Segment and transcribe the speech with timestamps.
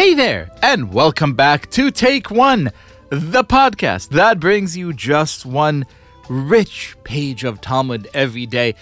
[0.00, 2.70] Hey there, and welcome back to Take One,
[3.10, 5.84] the podcast that brings you just one
[6.30, 8.74] rich page of Talmud every day.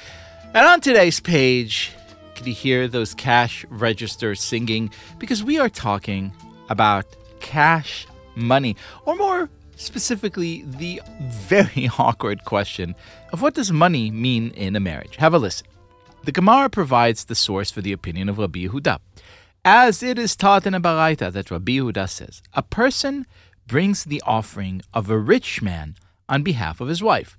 [0.54, 1.91] And on today's page,
[2.37, 4.92] can you hear those cash registers singing?
[5.19, 6.33] Because we are talking
[6.69, 7.04] about
[7.41, 8.06] cash
[8.37, 12.95] money, or more specifically, the very awkward question
[13.32, 15.17] of what does money mean in a marriage?
[15.17, 15.67] Have a listen.
[16.23, 19.00] The Gemara provides the source for the opinion of Rabbi Yehuda.
[19.70, 23.26] As it is taught in a Baraita that Rabbi Yehuda says, a person
[23.66, 25.95] brings the offering of a rich man
[26.26, 27.36] on behalf of his wife.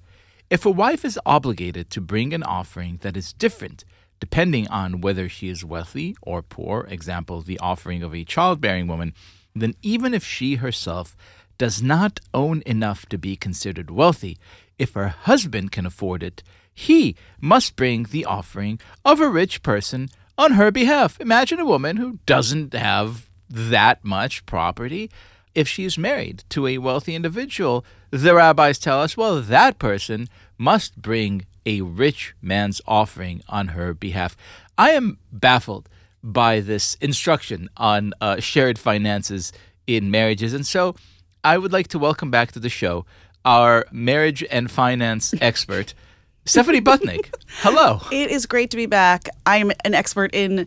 [0.48, 3.84] If a wife is obligated to bring an offering that is different
[4.20, 9.16] depending on whether she is wealthy or poor, example, the offering of a childbearing woman,
[9.56, 11.18] then even if she herself
[11.58, 14.38] does not own enough to be considered wealthy,
[14.78, 20.10] if her husband can afford it, he must bring the offering of a rich person
[20.40, 21.20] on her behalf.
[21.20, 25.12] Imagine a woman who doesn't have that much property.
[25.54, 31.02] If she's married to a wealthy individual, the rabbis tell us, well, that person must
[31.02, 34.38] bring a rich man's offering on her behalf.
[34.78, 35.90] I am baffled
[36.24, 39.52] by this instruction on uh, shared finances
[39.88, 40.54] in marriages.
[40.54, 40.96] And so
[41.44, 43.06] I would like to welcome back to the show
[43.44, 45.94] our marriage and finance expert,
[46.50, 47.32] Stephanie Butnick.
[47.60, 48.02] Hello.
[48.12, 49.30] It is great to be back.
[49.46, 50.66] I'm an expert in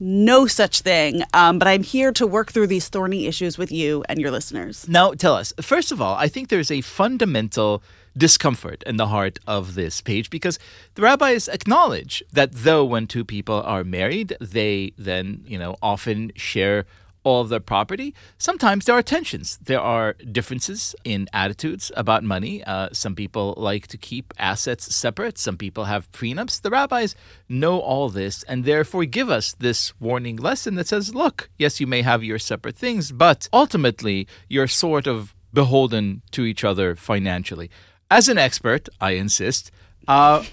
[0.00, 4.04] no such thing, um, but I'm here to work through these thorny issues with you
[4.08, 4.88] and your listeners.
[4.88, 5.52] Now, tell us.
[5.60, 7.82] First of all, I think there's a fundamental
[8.16, 10.58] discomfort in the heart of this page because
[10.94, 16.32] the rabbis acknowledge that though when two people are married, they then, you know, often
[16.36, 16.86] share
[17.24, 18.14] all of their property.
[18.38, 19.58] Sometimes there are tensions.
[19.62, 22.64] There are differences in attitudes about money.
[22.64, 25.38] Uh, some people like to keep assets separate.
[25.38, 26.60] Some people have prenups.
[26.60, 27.14] The rabbis
[27.48, 31.86] know all this and therefore give us this warning lesson that says, look, yes, you
[31.86, 37.70] may have your separate things, but ultimately you're sort of beholden to each other financially.
[38.10, 39.70] As an expert, I insist,
[40.06, 40.44] uh,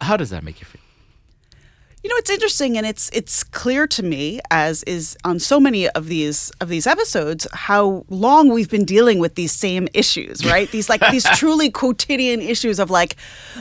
[0.00, 0.83] how does that make you feel?
[2.04, 5.88] You know, it's interesting, and it's it's clear to me, as is on so many
[5.88, 10.70] of these of these episodes, how long we've been dealing with these same issues, right?
[10.70, 13.16] these like these truly quotidian issues of like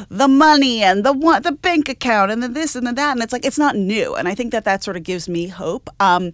[0.10, 3.24] the money and the one the bank account and the this and the that, and
[3.24, 5.90] it's like it's not new, and I think that that sort of gives me hope.
[6.02, 6.34] Um,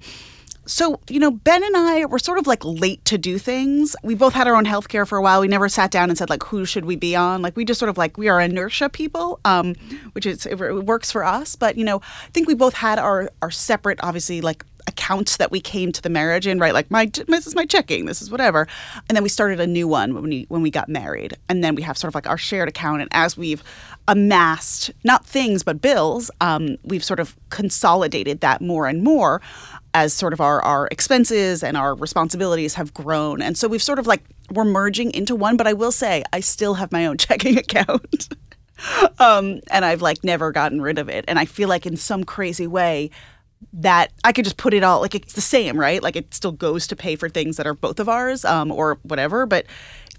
[0.70, 3.96] so, you know, Ben and I were sort of like late to do things.
[4.04, 5.42] We both had our own healthcare for a while.
[5.42, 7.42] We never sat down and said like who should we be on?
[7.42, 9.74] Like we just sort of like we are inertia people, um,
[10.12, 11.56] which is it works for us.
[11.56, 15.52] But you know, I think we both had our our separate, obviously like accounts that
[15.52, 16.74] we came to the marriage in, right?
[16.74, 18.68] Like my this is my checking, this is whatever,
[19.08, 21.74] and then we started a new one when we when we got married, and then
[21.76, 23.02] we have sort of like our shared account.
[23.02, 23.64] And as we've
[24.08, 29.42] amassed not things but bills, um, we've sort of consolidated that more and more
[29.94, 33.42] as sort of our, our expenses and our responsibilities have grown.
[33.42, 35.58] And so we've sort of like, we're merging into one.
[35.58, 38.30] But I will say, I still have my own checking account.
[39.20, 41.26] um, and I've like never gotten rid of it.
[41.28, 43.10] And I feel like in some crazy way,
[43.74, 46.02] that I could just put it all like it's the same, right?
[46.02, 49.00] Like it still goes to pay for things that are both of ours, um, or
[49.04, 49.46] whatever.
[49.46, 49.66] But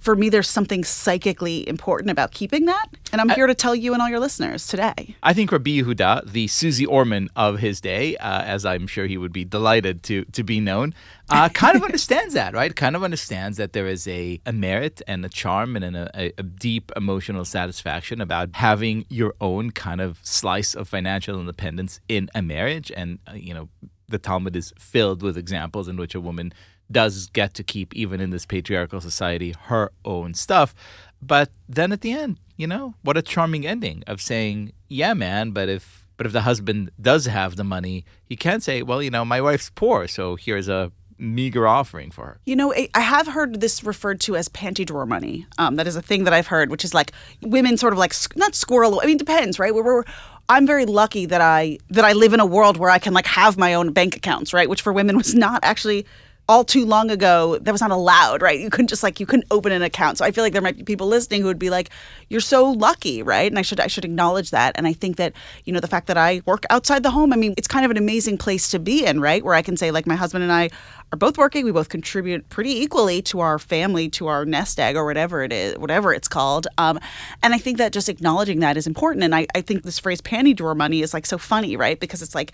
[0.00, 2.86] for me, there's something psychically important about keeping that.
[3.12, 5.14] And I'm here to tell you and all your listeners today.
[5.22, 9.18] I think Rabbi Yehuda, the Susie Orman of his day, uh, as I'm sure he
[9.18, 10.94] would be delighted to, to be known,
[11.28, 12.74] uh, kind of understands that, right?
[12.74, 16.42] Kind of understands that there is a, a merit and a charm and a, a
[16.42, 22.40] deep emotional satisfaction about having your own kind of slice of financial independence in a
[22.40, 22.90] marriage.
[22.96, 23.68] And, uh, you know,
[24.08, 26.52] the Talmud is filled with examples in which a woman
[26.90, 30.74] does get to keep, even in this patriarchal society, her own stuff.
[31.22, 35.50] But then at the end, you know, what a charming ending of saying, "Yeah, man,
[35.50, 39.08] but if but if the husband does have the money, he can say, well, you
[39.08, 42.40] know, my wife's poor, so here's a meager offering for her.
[42.44, 45.46] You know, I have heard this referred to as panty drawer money.
[45.56, 48.12] Um, that is a thing that I've heard, which is like women sort of like
[48.36, 49.00] not squirrel.
[49.02, 49.74] I mean, depends, right?
[49.74, 50.04] We're, we're
[50.50, 53.26] I'm very lucky that I that I live in a world where I can like
[53.26, 54.68] have my own bank accounts, right?
[54.68, 56.04] Which for women was not actually
[56.50, 58.58] all too long ago that was not allowed, right?
[58.58, 60.18] You couldn't just like you couldn't open an account.
[60.18, 61.90] So I feel like there might be people listening who would be like,
[62.28, 63.48] "You're so lucky," right?
[63.48, 64.72] And I should I should acknowledge that.
[64.74, 65.32] And I think that
[65.64, 67.92] you know the fact that I work outside the home, I mean, it's kind of
[67.92, 69.44] an amazing place to be in, right?
[69.44, 70.70] Where I can say like my husband and I
[71.12, 71.64] are both working.
[71.64, 75.52] We both contribute pretty equally to our family, to our nest egg, or whatever it
[75.52, 76.66] is, whatever it's called.
[76.78, 76.98] Um,
[77.44, 79.22] and I think that just acknowledging that is important.
[79.22, 82.00] And I, I think this phrase "panty drawer money" is like so funny, right?
[82.00, 82.50] Because it's like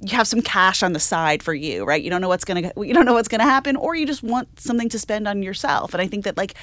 [0.00, 2.02] you have some cash on the side for you, right?
[2.02, 4.60] You don't know what's gonna you don't know what's gonna happen, or you just want
[4.60, 5.94] something to spend on yourself.
[5.94, 6.54] And I think that like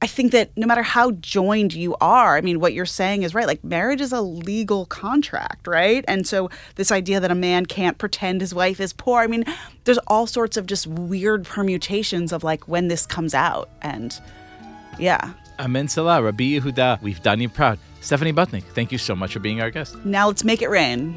[0.00, 3.34] I think that no matter how joined you are, I mean, what you're saying is
[3.34, 3.48] right.
[3.48, 6.04] Like, marriage is a legal contract, right?
[6.06, 9.44] And so, this idea that a man can't pretend his wife is poor, I mean,
[9.84, 13.70] there's all sorts of just weird permutations of like when this comes out.
[13.82, 14.18] And
[15.00, 15.32] yeah.
[15.58, 17.80] Amen Selah, Rabbi Yehuda, we've done you proud.
[18.00, 19.96] Stephanie Butnick, thank you so much for being our guest.
[20.04, 21.16] Now let's make it rain.